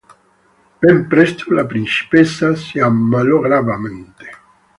Ben 0.85 1.03
presto 1.11 1.53
la 1.53 1.63
principessa 1.67 2.55
si 2.55 2.79
ammalò 2.79 3.37
gravemente. 3.39 4.29